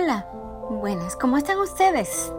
Hola, 0.00 0.28
buenas, 0.70 1.16
¿cómo 1.16 1.38
están 1.38 1.58
ustedes? 1.58 2.32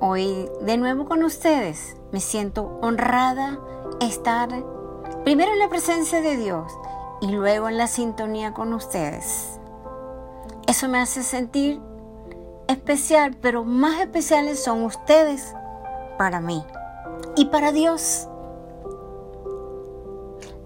Hoy 0.00 0.50
de 0.62 0.76
nuevo 0.76 1.04
con 1.04 1.22
ustedes 1.22 1.96
me 2.10 2.18
siento 2.18 2.76
honrada 2.82 3.60
estar 4.00 4.48
primero 5.22 5.52
en 5.52 5.60
la 5.60 5.68
presencia 5.68 6.22
de 6.22 6.36
Dios 6.38 6.72
y 7.20 7.28
luego 7.28 7.68
en 7.68 7.78
la 7.78 7.86
sintonía 7.86 8.52
con 8.52 8.74
ustedes. 8.74 9.60
Eso 10.66 10.88
me 10.88 10.98
hace 10.98 11.22
sentir 11.22 11.80
especial, 12.66 13.36
pero 13.40 13.62
más 13.62 14.00
especiales 14.00 14.60
son 14.60 14.82
ustedes 14.82 15.54
para 16.18 16.40
mí 16.40 16.64
y 17.36 17.44
para 17.44 17.70
Dios. 17.70 18.26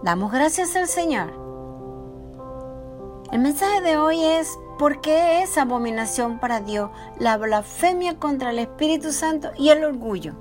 Damos 0.03 0.33
gracias 0.33 0.75
al 0.77 0.89
Señor. 0.89 1.31
El 3.33 3.41
mensaje 3.41 3.83
de 3.83 3.99
hoy 3.99 4.25
es 4.25 4.57
¿por 4.79 5.01
qué 5.01 5.43
es 5.43 5.57
abominación 5.59 6.39
para 6.39 6.61
Dios 6.61 6.91
la 7.19 7.37
blasfemia 7.37 8.19
contra 8.19 8.51
el 8.51 8.59
Espíritu 8.59 9.13
Santo 9.13 9.51
y 9.57 9.71
el 9.71 9.85
orgullo? 9.85 10.33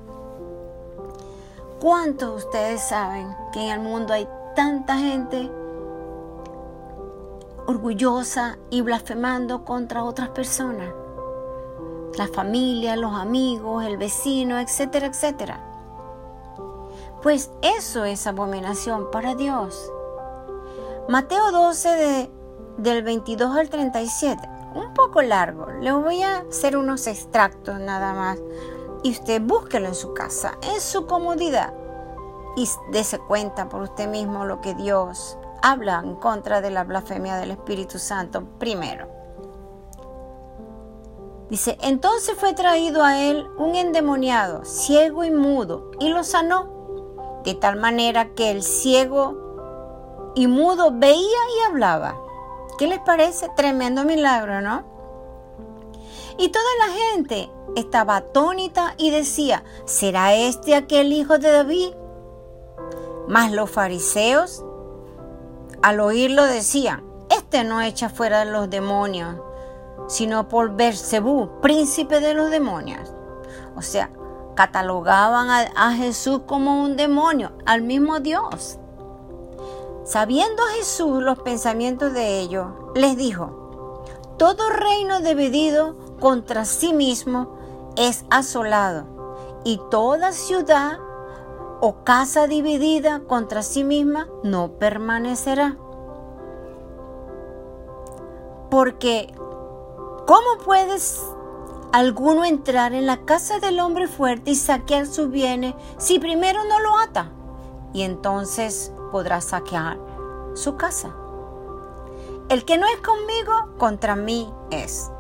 ¿Cuántos 1.80 2.30
de 2.30 2.46
ustedes 2.46 2.82
saben 2.82 3.36
que 3.52 3.66
en 3.66 3.72
el 3.72 3.80
mundo 3.80 4.14
hay 4.14 4.28
tanta 4.56 4.98
gente 4.98 5.52
orgullosa 7.68 8.58
y 8.70 8.82
blasfemando 8.82 9.66
contra 9.66 10.04
otras 10.04 10.30
personas? 10.30 10.94
La 12.18 12.28
familia, 12.28 12.96
los 12.96 13.14
amigos, 13.14 13.84
el 13.84 13.98
vecino, 13.98 14.60
etcétera, 14.60 15.08
etcétera. 15.08 15.60
Pues 17.22 17.52
eso 17.62 18.06
es 18.06 18.28
abominación 18.28 19.10
para 19.12 19.36
Dios. 19.36 19.92
Mateo 21.10 21.52
12 21.52 21.90
de, 21.90 22.43
del 22.78 23.04
22 23.04 23.56
al 23.56 23.70
37, 23.70 24.50
un 24.76 24.94
poco 24.94 25.22
largo. 25.22 25.68
Le 25.82 25.92
voy 25.92 26.22
a 26.22 26.40
hacer 26.40 26.78
unos 26.78 27.08
extractos 27.08 27.80
nada 27.80 28.14
más. 28.14 28.40
Y 29.04 29.12
usted 29.12 29.42
búsquelo 29.42 29.88
en 29.88 29.96
su 29.96 30.14
casa, 30.14 30.58
en 30.62 30.80
su 30.80 31.06
comodidad. 31.06 31.74
Y 32.56 32.70
dése 32.92 33.20
cuenta 33.20 33.68
por 33.68 33.82
usted 33.82 34.08
mismo 34.08 34.46
lo 34.46 34.62
que 34.62 34.76
Dios 34.76 35.38
habla 35.62 36.02
en 36.04 36.16
contra 36.16 36.62
de 36.62 36.72
la 36.72 36.84
blasfemia 36.84 37.38
del 37.38 37.52
Espíritu 37.52 38.00
Santo 38.00 38.44
primero. 38.60 39.08
Dice, 41.50 41.78
entonces 41.82 42.36
fue 42.38 42.54
traído 42.54 43.04
a 43.04 43.20
él 43.20 43.48
un 43.58 43.76
endemoniado, 43.76 44.66
ciego 44.66 45.24
y 45.24 45.32
mudo, 45.32 45.92
y 46.00 46.10
lo 46.10 46.24
sanó, 46.24 47.42
de 47.44 47.54
tal 47.54 47.76
manera 47.76 48.34
que 48.34 48.50
el 48.50 48.64
ciego 48.64 50.32
y 50.36 50.48
mudo 50.48 50.92
veía 50.94 51.20
y 51.22 51.70
hablaba. 51.70 52.23
¿Qué 52.78 52.88
les 52.88 53.00
parece? 53.00 53.50
Tremendo 53.56 54.04
milagro, 54.04 54.62
¿no? 54.62 54.84
Y 56.38 56.50
toda 56.50 56.66
la 56.80 56.94
gente 56.94 57.52
estaba 57.76 58.18
atónita 58.18 58.96
y 58.98 59.12
decía, 59.12 59.64
¿será 59.86 60.34
este 60.34 60.76
aquel 60.76 61.14
hijo 61.14 61.38
de 61.38 61.52
David? 61.52 61.94
Mas 63.28 63.52
los 63.52 63.70
fariseos, 63.70 64.66
al 65.82 66.00
oírlo, 66.00 66.44
decían, 66.44 67.04
este 67.30 67.64
no 67.64 67.82
echa 67.82 68.10
fuera 68.10 68.46
los 68.46 68.70
demonios, 68.70 69.36
sino 70.08 70.48
por 70.48 70.76
Bersebú, 70.76 71.62
príncipe 71.62 72.20
de 72.20 72.34
los 72.34 72.50
demonios. 72.50 73.14
O 73.76 73.82
sea, 73.82 74.10
catalogaban 74.56 75.50
a, 75.50 75.62
a, 75.76 75.94
Jesús 75.94 76.42
como 76.46 76.82
un 76.82 76.96
demonio, 76.96 77.52
al 77.66 77.82
mismo 77.82 78.20
Dios. 78.20 78.80
Sabiendo 80.06 80.64
Jesús 80.78 81.24
los 81.24 81.40
pensamientos 81.40 82.14
de 82.14 82.40
ellos, 82.40 82.68
les 82.96 83.18
dijo, 83.18 84.04
todo 84.38 84.70
reino 84.70 85.20
dividido 85.20 85.96
contra 86.20 86.66
sí 86.66 86.94
mismo 86.94 87.56
es 87.96 88.26
asolado, 88.30 89.06
y 89.64 89.80
toda 89.90 90.32
ciudad 90.32 91.00
o 91.80 92.06
casa 92.06 92.48
dividida 92.48 93.24
contra 93.28 93.62
sí 93.62 93.84
misma 93.84 94.30
no 94.42 94.72
permanecerá. 94.80 95.76
Porque, 98.70 99.34
¿cómo 100.26 100.64
puedes 100.64 101.22
alguno 101.92 102.46
entrar 102.46 102.94
en 102.94 103.06
la 103.06 103.26
casa 103.26 103.60
del 103.60 103.82
hombre 103.82 104.08
fuerte 104.08 104.52
y 104.52 104.56
saquear 104.56 105.08
sus 105.08 105.30
bienes 105.30 105.76
si 105.98 106.20
primero 106.20 106.64
no 106.64 106.80
lo 106.80 106.98
ata? 106.98 107.32
Y 107.92 108.04
entonces 108.04 108.93
podrá 109.14 109.42
saquear 109.42 110.00
su 110.56 110.76
casa. 110.76 111.14
El 112.50 112.66
que 112.66 112.80
no 112.80 112.88
es 112.88 112.98
conmigo, 112.98 113.78
contra 113.78 114.16
mí 114.16 114.52
es. 114.72 115.12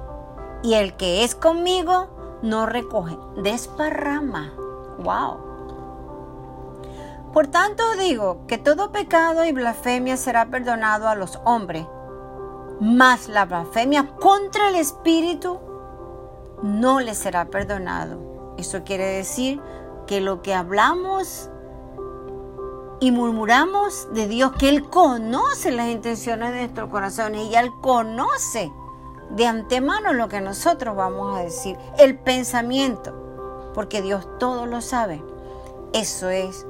Y 0.64 0.74
el 0.74 0.98
que 0.98 1.24
es 1.24 1.36
conmigo, 1.36 2.40
no 2.42 2.66
recoge, 2.66 3.16
desparrama. 3.38 4.52
¡Wow! 4.98 5.38
Por 7.32 7.48
tanto 7.48 7.84
digo 8.00 8.48
que 8.48 8.58
todo 8.58 8.92
pecado 8.92 9.46
y 9.46 9.52
blasfemia 9.52 10.18
será 10.18 10.48
perdonado 10.48 11.08
a 11.08 11.14
los 11.14 11.40
hombres, 11.46 11.86
mas 12.80 13.30
la 13.30 13.46
blasfemia 13.46 14.16
contra 14.20 14.70
el 14.70 14.76
Espíritu 14.76 15.59
no 16.64 17.00
le 17.00 17.14
será 17.14 17.46
perdonado. 17.46 18.56
Eso 18.58 18.84
quiere 18.84 19.06
decir 19.06 19.62
que 20.08 20.20
lo 20.20 20.42
que 20.42 20.56
hablamos 20.56 21.52
y 23.03 23.12
murmuramos 23.12 24.08
de 24.14 24.30
Dios, 24.30 24.53
que 24.58 24.69
Él 24.69 24.90
conoce 24.90 25.72
las 25.72 25.90
intenciones 25.90 26.53
de 26.53 26.59
nuestros 26.59 26.90
corazones 26.90 27.50
y 27.52 27.56
Él 27.56 27.69
conoce 27.81 28.72
de 29.31 29.46
antemano 29.46 30.14
lo 30.14 30.30
que 30.30 30.40
nosotros 30.40 30.96
vamos 30.96 31.38
a 31.38 31.44
decir, 31.44 31.78
el 32.00 32.18
pensamiento, 32.18 33.72
porque 33.74 34.02
Dios 34.02 34.25
todo 34.40 34.68
lo 34.68 34.80
sabe. 34.80 35.22
Eso 35.91 36.30
es 36.30 36.66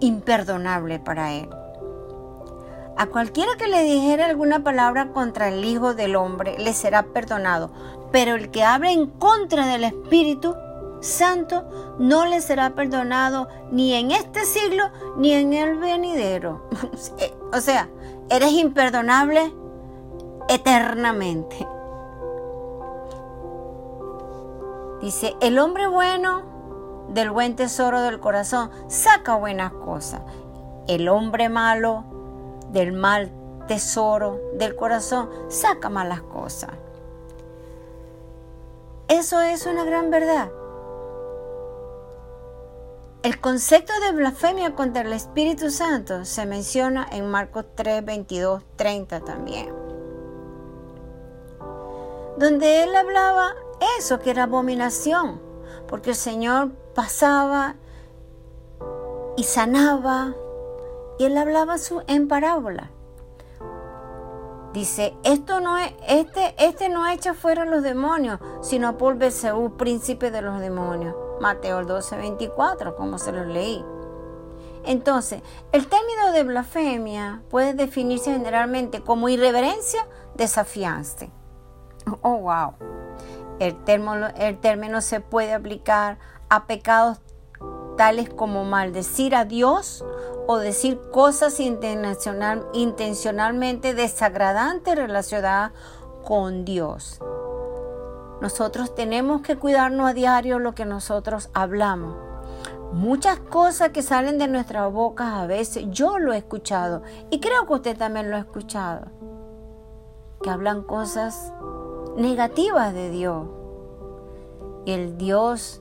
imperdonable 0.00 0.98
para 0.98 1.32
Él. 1.32 1.48
A 2.96 3.06
cualquiera 3.06 3.52
que 3.56 3.68
le 3.68 3.84
dijera 3.84 4.26
alguna 4.26 4.64
palabra 4.64 5.12
contra 5.12 5.50
el 5.50 5.64
Hijo 5.64 5.94
del 5.94 6.16
Hombre 6.16 6.56
le 6.58 6.72
será 6.72 7.04
perdonado, 7.04 7.70
pero 8.10 8.34
el 8.34 8.50
que 8.50 8.64
hable 8.64 8.90
en 8.90 9.06
contra 9.06 9.64
del 9.66 9.84
Espíritu 9.84 10.56
Santo 11.00 11.96
no 11.98 12.26
le 12.26 12.40
será 12.40 12.74
perdonado 12.74 13.48
ni 13.70 13.94
en 13.94 14.10
este 14.10 14.44
siglo 14.44 14.84
ni 15.16 15.32
en 15.32 15.52
el 15.52 15.78
venidero. 15.78 16.68
o 17.52 17.60
sea, 17.60 17.88
eres 18.30 18.52
imperdonable 18.52 19.54
eternamente. 20.48 21.66
Dice, 25.00 25.36
el 25.40 25.58
hombre 25.58 25.86
bueno 25.86 27.06
del 27.08 27.30
buen 27.30 27.54
tesoro 27.54 28.00
del 28.02 28.18
corazón 28.18 28.70
saca 28.88 29.36
buenas 29.36 29.72
cosas. 29.72 30.22
El 30.88 31.08
hombre 31.08 31.48
malo 31.48 32.04
del 32.72 32.92
mal 32.92 33.30
tesoro 33.66 34.40
del 34.54 34.76
corazón, 34.76 35.28
saca 35.48 35.88
malas 35.88 36.22
cosas. 36.22 36.70
Eso 39.08 39.40
es 39.40 39.66
una 39.66 39.84
gran 39.84 40.10
verdad. 40.10 40.50
El 43.26 43.40
concepto 43.40 43.92
de 43.98 44.12
blasfemia 44.12 44.76
contra 44.76 45.02
el 45.02 45.12
Espíritu 45.12 45.72
Santo 45.72 46.24
se 46.24 46.46
menciona 46.46 47.08
en 47.10 47.28
Marcos 47.28 47.64
3, 47.74 48.04
22, 48.04 48.62
30 48.76 49.18
también. 49.22 49.74
Donde 52.38 52.84
él 52.84 52.94
hablaba 52.94 53.52
eso, 53.98 54.20
que 54.20 54.30
era 54.30 54.44
abominación, 54.44 55.42
porque 55.88 56.10
el 56.10 56.16
Señor 56.16 56.70
pasaba 56.94 57.74
y 59.36 59.42
sanaba 59.42 60.32
y 61.18 61.24
él 61.24 61.36
hablaba 61.36 61.78
su, 61.78 62.04
en 62.06 62.28
parábola. 62.28 62.92
Dice, 64.72 65.16
esto 65.24 65.58
no 65.58 65.78
es, 65.78 65.92
este, 66.06 66.54
este 66.58 66.88
no 66.88 67.08
echa 67.08 67.34
fuera 67.34 67.64
los 67.64 67.82
demonios, 67.82 68.38
sino 68.62 68.96
por 68.96 69.16
Bezeú, 69.16 69.76
príncipe 69.76 70.30
de 70.30 70.42
los 70.42 70.60
demonios. 70.60 71.25
Mateo 71.40 71.84
12, 71.84 72.16
24, 72.16 72.96
como 72.96 73.18
se 73.18 73.32
los 73.32 73.46
leí. 73.46 73.84
Entonces, 74.84 75.42
el 75.72 75.88
término 75.88 76.32
de 76.32 76.44
blasfemia 76.44 77.42
puede 77.50 77.74
definirse 77.74 78.32
generalmente 78.32 79.02
como 79.02 79.28
irreverencia 79.28 80.06
desafiante. 80.34 81.30
Oh, 82.22 82.38
wow. 82.38 82.74
El 83.58 83.82
término, 83.84 84.28
el 84.36 84.60
término 84.60 85.00
se 85.00 85.20
puede 85.20 85.54
aplicar 85.54 86.18
a 86.48 86.66
pecados 86.66 87.18
tales 87.96 88.28
como 88.28 88.64
maldecir 88.64 89.34
a 89.34 89.44
Dios 89.44 90.04
o 90.46 90.58
decir 90.58 91.00
cosas 91.10 91.58
intencionalmente 91.58 93.94
desagradantes 93.94 94.94
relacionadas 94.94 95.72
con 96.24 96.64
Dios. 96.64 97.18
Nosotros 98.40 98.94
tenemos 98.94 99.40
que 99.40 99.56
cuidarnos 99.56 100.10
a 100.10 100.14
diario 100.14 100.58
lo 100.58 100.74
que 100.74 100.84
nosotros 100.84 101.50
hablamos. 101.54 102.16
Muchas 102.92 103.38
cosas 103.38 103.90
que 103.90 104.02
salen 104.02 104.38
de 104.38 104.48
nuestras 104.48 104.92
bocas 104.92 105.32
a 105.32 105.46
veces 105.46 105.86
yo 105.90 106.18
lo 106.18 106.32
he 106.32 106.38
escuchado 106.38 107.02
y 107.30 107.40
creo 107.40 107.66
que 107.66 107.74
usted 107.74 107.96
también 107.96 108.30
lo 108.30 108.36
ha 108.36 108.40
escuchado. 108.40 109.06
Que 110.42 110.50
hablan 110.50 110.82
cosas 110.82 111.52
negativas 112.16 112.94
de 112.94 113.10
Dios. 113.10 113.46
Y 114.84 114.92
el 114.92 115.16
Dios 115.18 115.80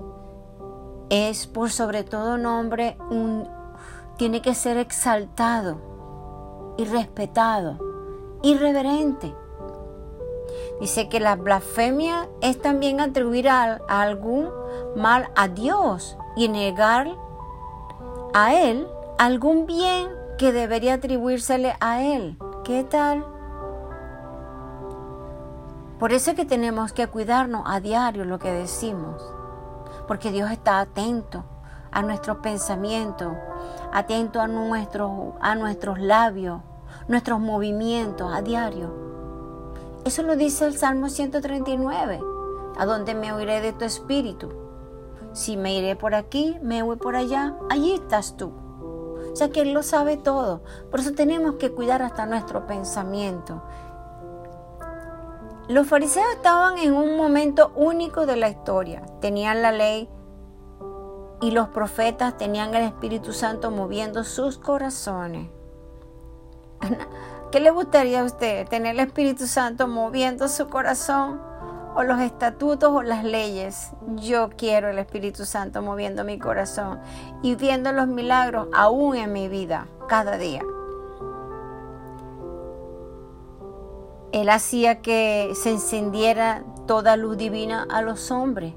es 1.09 1.45
por 1.45 1.69
sobre 1.69 2.03
todo 2.03 2.37
nombre 2.37 2.97
un 3.11 3.47
tiene 4.17 4.41
que 4.41 4.55
ser 4.55 4.77
exaltado 4.77 6.75
y 6.77 6.85
respetado, 6.85 7.77
irreverente. 8.41 9.35
Dice 10.79 11.07
que 11.07 11.19
la 11.19 11.35
blasfemia 11.35 12.27
es 12.41 12.61
también 12.61 12.99
atribuir 12.99 13.49
algún 13.49 14.49
mal 14.95 15.29
a 15.35 15.47
Dios 15.47 16.17
y 16.35 16.49
negar 16.49 17.07
a 18.33 18.53
Él 18.53 18.87
algún 19.17 19.65
bien 19.65 20.09
que 20.37 20.51
debería 20.51 20.95
atribuírsele 20.95 21.75
a 21.79 22.01
Él. 22.01 22.37
¿Qué 22.65 22.83
tal? 22.83 23.25
Por 25.99 26.11
eso 26.11 26.31
es 26.31 26.35
que 26.35 26.45
tenemos 26.45 26.91
que 26.91 27.07
cuidarnos 27.07 27.63
a 27.65 27.79
diario 27.79 28.25
lo 28.25 28.37
que 28.37 28.51
decimos, 28.51 29.23
porque 30.07 30.31
Dios 30.31 30.51
está 30.51 30.81
atento 30.81 31.45
a 31.91 32.01
nuestros 32.01 32.37
pensamientos, 32.39 33.31
atento 33.93 34.41
a, 34.41 34.43
a 34.43 35.55
nuestros 35.55 35.99
labios, 35.99 36.59
nuestros 37.07 37.39
movimientos 37.39 38.29
a 38.33 38.41
diario. 38.41 39.04
Eso 40.05 40.21
lo 40.21 40.35
dice 40.35 40.67
el 40.67 40.77
Salmo 40.77 41.09
139, 41.09 42.21
a 42.77 42.85
donde 42.85 43.15
me 43.15 43.33
oiré 43.33 43.59
de 43.59 43.73
tu 43.73 43.85
espíritu. 43.85 44.51
Si 45.33 45.57
me 45.57 45.73
iré 45.73 45.95
por 45.95 46.13
aquí, 46.13 46.55
me 46.61 46.83
voy 46.83 46.97
por 46.97 47.15
allá, 47.15 47.57
allí 47.71 47.93
estás 47.93 48.37
tú. 48.37 48.53
O 49.31 49.35
sea 49.35 49.49
que 49.49 49.61
Él 49.61 49.73
lo 49.73 49.81
sabe 49.81 50.17
todo. 50.17 50.61
Por 50.91 50.99
eso 50.99 51.13
tenemos 51.13 51.55
que 51.55 51.71
cuidar 51.71 52.03
hasta 52.03 52.27
nuestro 52.27 52.67
pensamiento. 52.67 53.63
Los 55.69 55.87
fariseos 55.87 56.27
estaban 56.35 56.77
en 56.77 56.93
un 56.93 57.17
momento 57.17 57.71
único 57.75 58.27
de 58.27 58.35
la 58.35 58.49
historia. 58.49 59.01
Tenían 59.21 59.63
la 59.63 59.71
ley 59.71 60.07
y 61.41 61.49
los 61.49 61.69
profetas 61.69 62.37
tenían 62.37 62.75
el 62.75 62.83
Espíritu 62.83 63.33
Santo 63.33 63.71
moviendo 63.71 64.23
sus 64.23 64.59
corazones. 64.59 65.49
¿Qué 67.55 67.61
le 67.61 67.71
gustaría 67.71 68.19
a 68.19 68.25
usted? 68.25 68.67
¿Tener 68.67 68.95
el 68.95 68.99
Espíritu 68.99 69.47
Santo 69.47 69.87
moviendo 69.87 70.49
su 70.49 70.67
corazón? 70.67 71.39
¿O 71.95 72.03
los 72.03 72.19
estatutos 72.19 72.91
o 72.91 73.01
las 73.01 73.23
leyes? 73.23 73.91
Yo 74.17 74.49
quiero 74.57 74.89
el 74.89 74.99
Espíritu 74.99 75.45
Santo 75.45 75.81
moviendo 75.81 76.25
mi 76.25 76.37
corazón 76.37 76.99
y 77.41 77.55
viendo 77.55 77.93
los 77.93 78.07
milagros 78.07 78.67
aún 78.73 79.15
en 79.15 79.31
mi 79.31 79.47
vida, 79.47 79.87
cada 80.09 80.37
día. 80.37 80.63
Él 84.33 84.49
hacía 84.49 85.01
que 85.01 85.53
se 85.55 85.69
encendiera 85.69 86.65
toda 86.87 87.15
luz 87.15 87.37
divina 87.37 87.87
a 87.89 88.01
los 88.01 88.31
hombres. 88.31 88.73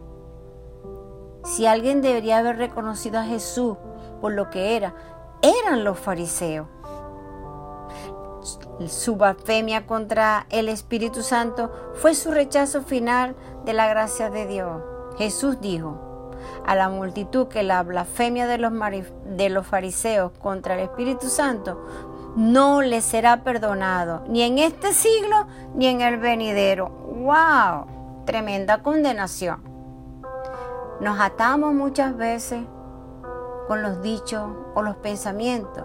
Si 1.43 1.67
alguien 1.67 2.01
debería 2.01 2.39
haber 2.39 2.59
reconocido 2.59 3.19
a 3.19 3.25
Jesús 3.25 3.77
por 4.21 4.35
lo 4.35 4.51
que 4.51 4.77
era, 4.77 4.95
eran 5.43 5.83
los 5.83 5.99
fariseos. 5.99 6.69
Su 8.87 9.17
blasfemia 9.17 9.87
contra 9.87 10.47
el 10.51 10.69
Espíritu 10.69 11.23
Santo 11.23 11.73
fue 11.95 12.15
su 12.15 12.31
rechazo 12.31 12.83
final 12.83 13.35
de 13.65 13.73
la 13.73 13.89
gracia 13.89 14.31
de 14.31 14.47
Dios. 14.47 14.81
Jesús 15.19 15.61
dijo 15.61 16.31
a 16.65 16.77
la 16.77 16.89
multitud 16.89 17.49
que 17.49 17.65
la 17.65 17.83
blasfemia 17.83 18.47
de 18.47 18.59
los, 18.59 18.73
de 19.25 19.49
los 19.49 19.67
fariseos 19.67 20.31
contra 20.39 20.75
el 20.75 20.81
Espíritu 20.81 21.27
Santo 21.27 21.85
no 22.37 22.81
les 22.81 23.05
será 23.05 23.43
perdonado, 23.43 24.23
ni 24.29 24.43
en 24.43 24.59
este 24.59 24.93
siglo 24.93 25.49
ni 25.75 25.89
en 25.89 26.01
el 26.01 26.19
venidero. 26.19 26.89
¡Wow! 26.89 28.25
Tremenda 28.27 28.83
condenación. 28.83 29.61
Nos 31.01 31.19
atamos 31.19 31.75
muchas 31.75 32.17
veces 32.17 32.61
con 33.67 33.83
los 33.83 34.03
dichos 34.03 34.49
o 34.75 34.83
los 34.83 34.97
pensamientos 34.97 35.85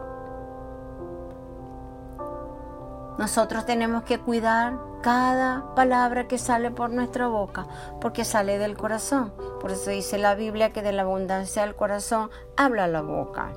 nosotros 3.17 3.65
tenemos 3.65 4.03
que 4.03 4.19
cuidar 4.19 4.77
cada 5.03 5.75
palabra 5.75 6.27
que 6.27 6.37
sale 6.37 6.71
por 6.71 6.89
nuestra 6.89 7.27
boca, 7.27 7.67
porque 7.99 8.23
sale 8.23 8.57
del 8.57 8.77
corazón. 8.77 9.33
Por 9.59 9.71
eso 9.71 9.91
dice 9.91 10.17
la 10.17 10.33
Biblia 10.33 10.71
que 10.71 10.81
de 10.81 10.93
la 10.93 11.03
abundancia 11.03 11.63
del 11.63 11.75
corazón 11.75 12.31
habla 12.57 12.87
la 12.87 13.01
boca. 13.01 13.51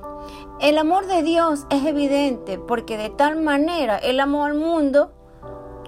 El 0.59 0.77
amor 0.77 1.07
de 1.07 1.23
Dios 1.23 1.65
es 1.69 1.85
evidente 1.85 2.59
porque 2.59 2.97
de 2.97 3.09
tal 3.09 3.37
manera 3.37 3.97
Él 3.97 4.19
amó 4.19 4.45
al 4.45 4.55
mundo 4.55 5.13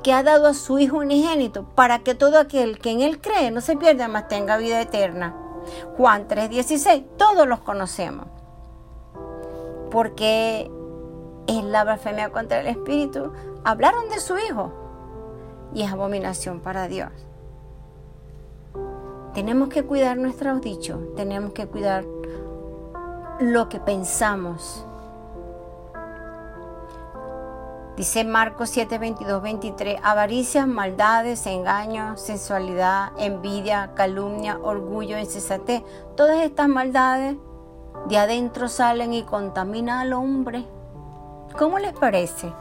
que 0.01 0.13
ha 0.13 0.24
dado 0.24 0.48
a 0.48 0.54
su 0.54 0.80
Hijo 0.80 0.98
unigénito 0.98 1.66
para 1.75 2.00
que 2.00 2.16
todo 2.16 2.39
aquel 2.39 2.80
que 2.80 2.92
en 2.92 3.01
Él 3.01 3.19
cree 3.19 3.51
no 3.51 3.62
se 3.62 3.75
pierda, 3.75 4.07
más 4.07 4.30
tenga 4.30 4.57
vida 4.57 4.81
eterna. 4.81 5.36
Juan 5.98 6.27
3:16, 6.27 7.04
todos 7.18 7.48
los 7.48 7.60
conocemos. 7.60 8.27
Porque 9.92 10.71
es 11.48 11.63
la 11.63 11.83
blasfemia 11.83 12.30
contra 12.30 12.62
el 12.62 12.68
Espíritu 12.68 13.33
hablaron 13.63 14.09
de 14.09 14.19
su 14.19 14.38
Hijo 14.38 14.71
y 15.73 15.83
es 15.83 15.91
abominación 15.91 16.59
para 16.59 16.88
Dios. 16.88 17.11
Tenemos 19.33 19.69
que 19.69 19.83
cuidar 19.83 20.17
nuestros 20.17 20.61
dichos, 20.61 21.00
tenemos 21.15 21.53
que 21.53 21.67
cuidar 21.67 22.03
lo 23.39 23.69
que 23.69 23.79
pensamos. 23.79 24.85
Dice 27.95 28.23
Marcos 28.23 28.69
7, 28.69 28.97
22, 28.97 29.41
23, 29.41 30.00
avaricias, 30.01 30.65
maldades, 30.65 31.45
engaños, 31.45 32.21
sensualidad, 32.21 33.11
envidia, 33.17 33.91
calumnia, 33.94 34.57
orgullo, 34.63 35.17
insensatez. 35.17 35.83
Todas 36.15 36.41
estas 36.44 36.69
maldades 36.69 37.35
de 38.07 38.17
adentro 38.17 38.69
salen 38.69 39.13
y 39.13 39.23
contaminan 39.23 40.00
al 40.00 40.13
hombre. 40.13 40.65
¿Cómo 41.57 41.77
les 41.77 41.91
parece? 41.91 42.53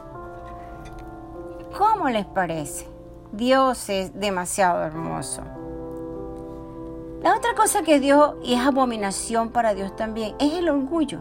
¿Cómo 1.79 2.09
les 2.09 2.25
parece? 2.25 2.85
Dios 3.31 3.87
es 3.87 4.19
demasiado 4.19 4.83
hermoso. 4.83 5.43
La 7.23 7.37
otra 7.37 7.55
cosa 7.55 7.83
que 7.83 8.01
Dios, 8.01 8.35
y 8.43 8.55
es 8.55 8.59
abominación 8.59 9.51
para 9.51 9.73
Dios 9.73 9.95
también, 9.95 10.35
es 10.39 10.55
el 10.55 10.67
orgullo. 10.67 11.19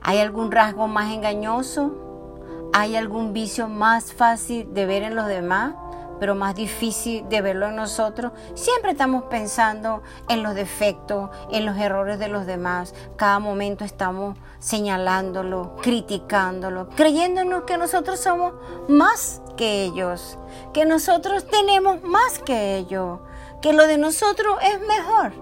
¿Hay 0.00 0.20
algún 0.20 0.50
rasgo 0.50 0.88
más 0.88 1.12
engañoso? 1.12 2.70
¿Hay 2.72 2.96
algún 2.96 3.34
vicio 3.34 3.68
más 3.68 4.14
fácil 4.14 4.72
de 4.72 4.86
ver 4.86 5.02
en 5.02 5.14
los 5.14 5.26
demás? 5.26 5.74
Pero 6.22 6.36
más 6.36 6.54
difícil 6.54 7.28
de 7.28 7.40
verlo 7.40 7.66
en 7.66 7.74
nosotros, 7.74 8.30
siempre 8.54 8.92
estamos 8.92 9.24
pensando 9.24 10.04
en 10.28 10.44
los 10.44 10.54
defectos, 10.54 11.30
en 11.50 11.66
los 11.66 11.76
errores 11.76 12.20
de 12.20 12.28
los 12.28 12.46
demás. 12.46 12.94
Cada 13.16 13.40
momento 13.40 13.84
estamos 13.84 14.38
señalándolo, 14.60 15.74
criticándolo, 15.82 16.88
creyéndonos 16.90 17.64
que 17.64 17.76
nosotros 17.76 18.20
somos 18.20 18.52
más 18.88 19.42
que 19.56 19.82
ellos, 19.82 20.38
que 20.72 20.84
nosotros 20.84 21.44
tenemos 21.48 22.04
más 22.04 22.38
que 22.38 22.76
ellos, 22.76 23.18
que 23.60 23.72
lo 23.72 23.88
de 23.88 23.98
nosotros 23.98 24.58
es 24.62 24.78
mejor. 24.78 25.32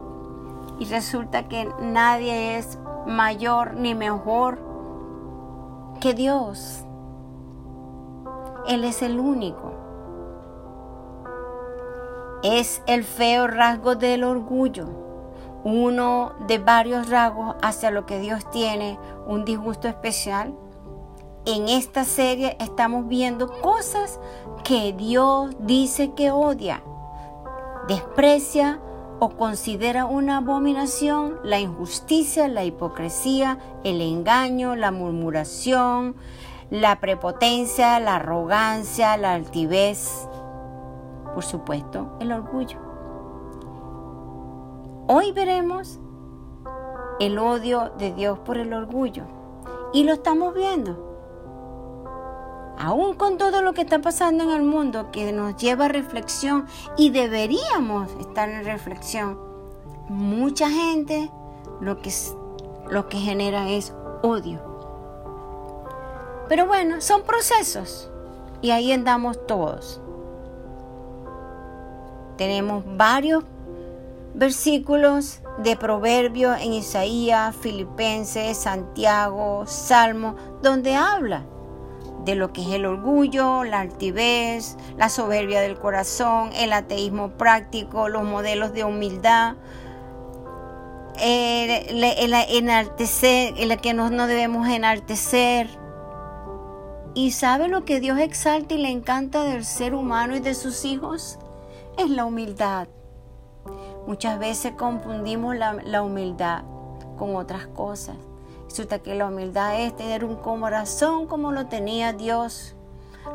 Y 0.79 0.87
resulta 0.87 1.47
que 1.47 1.69
nadie 1.83 2.57
es 2.57 2.79
mayor 3.07 3.75
ni 3.75 3.95
mejor 3.95 4.59
que 6.01 6.15
Dios. 6.15 6.87
Él 8.67 8.85
es 8.85 9.03
el 9.03 9.21
único 9.21 9.80
es 12.43 12.83
el 12.87 13.05
feo 13.05 13.47
rasgo 13.47 13.97
del 13.97 14.25
orgullo, 14.25 14.89
uno 15.65 16.33
de 16.47 16.59
varios 16.59 17.11
rasgos 17.11 17.57
hacia 17.63 17.91
lo 17.91 18.07
que 18.07 18.19
Dios 18.19 18.49
tiene 18.51 18.99
un 19.27 19.45
disgusto 19.45 19.89
especial. 19.89 20.55
En 21.45 21.69
esta 21.69 22.05
serie 22.05 22.57
estamos 22.61 23.09
viendo 23.09 23.49
cosas 23.61 24.21
que 24.65 24.93
Dios 24.93 25.51
dice 25.61 26.13
que 26.13 26.31
odia, 26.31 26.83
desprecia 27.89 28.81
o 29.19 29.31
considera 29.31 30.07
una 30.07 30.39
abominación, 30.39 31.39
la 31.45 31.61
injusticia, 31.61 32.49
la 32.49 32.65
hipocresía, 32.65 33.59
el 33.85 34.01
engaño, 34.01 34.77
la 34.77 34.91
murmuración, 34.93 36.17
la 36.71 37.01
prepotencia, 37.01 38.01
la 38.01 38.17
arrogancia, 38.17 39.17
la 39.19 39.35
altivez, 39.35 40.29
por 41.35 41.45
supuesto, 41.45 42.17
el 42.21 42.33
orgullo. 42.33 42.79
Hoy 45.07 45.33
veremos 45.33 45.99
el 47.19 47.39
odio 47.39 47.93
de 47.99 48.13
Dios 48.13 48.39
por 48.41 48.59
el 48.59 48.73
orgullo 48.73 49.25
y 49.93 50.05
lo 50.05 50.13
estamos 50.13 50.55
viendo. 50.55 51.09
Aún 52.79 53.15
con 53.15 53.37
todo 53.37 53.61
lo 53.61 53.75
que 53.75 53.83
está 53.83 54.01
pasando 54.01 54.45
en 54.45 54.51
el 54.51 54.63
mundo 54.63 55.11
que 55.11 55.33
nos 55.33 55.57
lleva 55.57 55.87
a 55.87 55.89
reflexión 55.89 56.67
y 56.97 57.11
deberíamos 57.11 58.11
estar 58.21 58.49
en 58.49 58.65
reflexión, 58.65 59.39
mucha 60.09 60.71
gente 60.71 61.31
lo 61.81 62.01
que, 62.01 62.11
lo 62.89 63.09
que 63.09 63.19
genera 63.19 63.69
es 63.69 63.95
odio. 64.23 64.61
Pero 66.49 66.67
bueno, 66.67 67.01
son 67.01 67.23
procesos 67.23 68.11
y 68.63 68.71
ahí 68.71 68.93
andamos 68.93 69.47
todos. 69.47 70.01
Tenemos 72.41 72.85
varios 72.97 73.45
versículos 74.33 75.43
de 75.59 75.77
proverbios 75.77 76.59
en 76.59 76.73
Isaías, 76.73 77.55
Filipenses, 77.55 78.57
Santiago, 78.57 79.67
Salmo, 79.67 80.37
donde 80.63 80.95
habla 80.95 81.45
de 82.25 82.37
lo 82.37 82.51
que 82.51 82.63
es 82.63 82.69
el 82.69 82.87
orgullo, 82.87 83.63
la 83.65 83.81
altivez, 83.81 84.79
la 84.97 85.11
soberbia 85.11 85.61
del 85.61 85.79
corazón, 85.79 86.49
el 86.55 86.73
ateísmo 86.73 87.33
práctico, 87.33 88.09
los 88.09 88.23
modelos 88.23 88.73
de 88.73 88.85
humildad, 88.85 89.57
el, 91.21 92.03
enaltecer, 92.03 93.53
el 93.59 93.79
que 93.83 93.93
no, 93.93 94.09
no 94.09 94.27
debemos 94.27 94.67
enaltecer. 94.67 95.69
¿Y 97.13 97.33
sabe 97.33 97.69
lo 97.69 97.85
que 97.85 98.01
Dios 98.01 98.19
exalta 98.19 98.73
y 98.73 98.79
le 98.79 98.89
encanta 98.89 99.45
del 99.45 99.67
ser 99.67 99.95
humano 99.95 100.37
y 100.37 100.41
de 100.41 100.55
sus 100.55 100.87
hijos? 100.87 101.39
Es 102.01 102.09
la 102.09 102.25
humildad. 102.25 102.89
Muchas 104.07 104.39
veces 104.39 104.73
confundimos 104.73 105.55
la, 105.55 106.03
humildad 106.03 106.63
con 107.19 107.37
otras 107.37 107.67
cosas. 107.67 108.17
Resulta 108.65 109.01
que 109.01 109.15
la 109.15 109.27
humildad 109.27 109.79
es 109.79 109.95
tener 109.95 110.25
un 110.25 110.37
corazón 110.37 111.27
como 111.27 111.53
lo 111.53 111.67
tenía 111.67 112.15
Dios, 112.15 112.75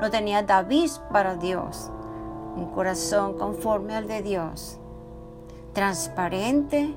lo 0.01 0.09
tenía 0.09 0.41
David 0.41 0.89
para 1.11 1.35
Dios, 1.35 1.91
un 2.55 2.71
corazón 2.73 3.37
conforme 3.37 3.95
al 3.95 4.07
de 4.07 4.23
Dios, 4.23 4.79
transparente, 5.73 6.95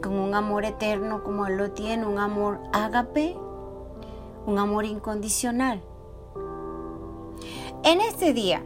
con 0.00 0.12
un 0.12 0.32
amor 0.32 0.64
eterno 0.64 1.24
como 1.24 1.46
Él 1.48 1.56
lo 1.56 1.72
tiene, 1.72 2.06
un 2.06 2.20
amor 2.20 2.60
ágape, 2.72 3.36
un 4.46 4.60
amor 4.60 4.84
incondicional. 4.84 5.82
En 7.82 8.00
este 8.02 8.32
día, 8.32 8.62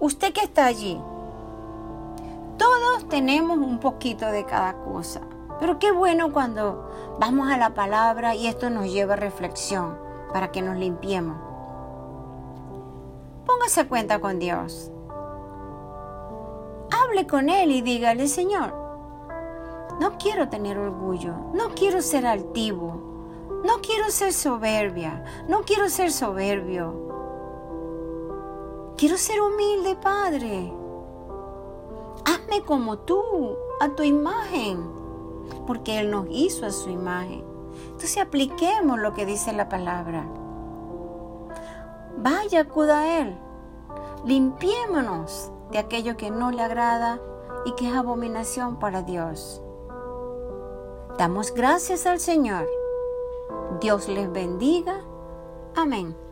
usted 0.00 0.32
que 0.32 0.42
está 0.42 0.66
allí, 0.66 1.00
todos 2.58 3.08
tenemos 3.08 3.58
un 3.58 3.78
poquito 3.80 4.26
de 4.26 4.44
cada 4.44 4.74
cosa, 4.74 5.20
pero 5.58 5.78
qué 5.78 5.92
bueno 5.92 6.32
cuando 6.32 6.90
vamos 7.18 7.50
a 7.50 7.56
la 7.56 7.74
palabra 7.74 8.34
y 8.34 8.46
esto 8.46 8.70
nos 8.70 8.92
lleva 8.92 9.14
a 9.14 9.16
reflexión 9.16 9.98
para 10.32 10.50
que 10.52 10.62
nos 10.62 10.76
limpiemos. 10.76 11.36
Póngase 13.46 13.86
cuenta 13.86 14.18
con 14.18 14.38
Dios. 14.38 14.90
Hable 16.90 17.26
con 17.26 17.48
Él 17.48 17.70
y 17.70 17.82
dígale, 17.82 18.28
Señor, 18.28 18.74
no 20.00 20.18
quiero 20.18 20.48
tener 20.48 20.78
orgullo, 20.78 21.34
no 21.52 21.70
quiero 21.74 22.02
ser 22.02 22.26
altivo, 22.26 23.00
no 23.64 23.80
quiero 23.80 24.10
ser 24.10 24.32
soberbia, 24.32 25.24
no 25.48 25.62
quiero 25.62 25.88
ser 25.88 26.10
soberbio. 26.10 27.23
Quiero 28.96 29.18
ser 29.18 29.40
humilde, 29.40 29.96
Padre. 29.96 30.72
Hazme 32.24 32.62
como 32.64 32.98
tú, 32.98 33.56
a 33.80 33.88
tu 33.88 34.04
imagen, 34.04 34.88
porque 35.66 35.98
Él 35.98 36.10
nos 36.12 36.26
hizo 36.30 36.64
a 36.64 36.70
su 36.70 36.90
imagen. 36.90 37.44
Entonces 37.86 38.18
apliquemos 38.18 38.98
lo 38.98 39.12
que 39.12 39.26
dice 39.26 39.52
la 39.52 39.68
palabra. 39.68 40.24
Vaya, 42.18 42.60
acuda 42.60 43.00
a 43.00 43.20
Él. 43.20 43.36
Limpiémonos 44.24 45.50
de 45.72 45.78
aquello 45.78 46.16
que 46.16 46.30
no 46.30 46.52
le 46.52 46.62
agrada 46.62 47.20
y 47.64 47.72
que 47.72 47.88
es 47.88 47.94
abominación 47.94 48.78
para 48.78 49.02
Dios. 49.02 49.60
Damos 51.18 51.52
gracias 51.52 52.06
al 52.06 52.20
Señor. 52.20 52.68
Dios 53.80 54.08
les 54.08 54.30
bendiga. 54.30 55.00
Amén. 55.74 56.23